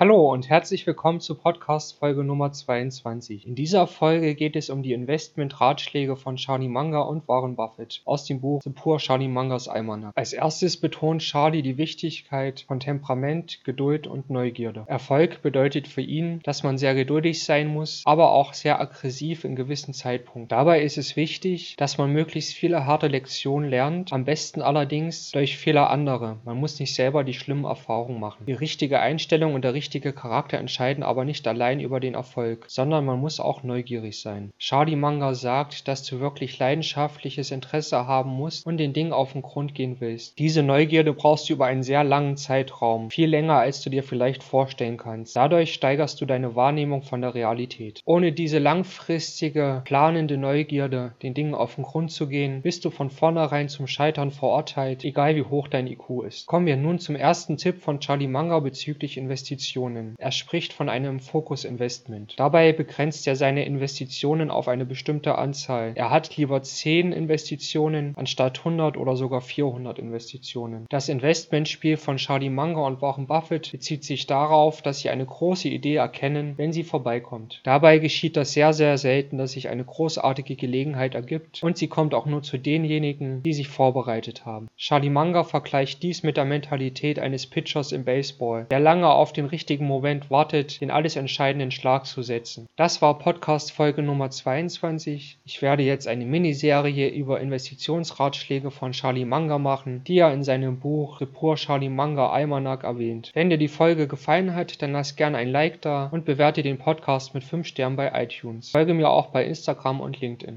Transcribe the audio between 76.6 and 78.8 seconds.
sie vorbeikommt. Dabei geschieht das sehr,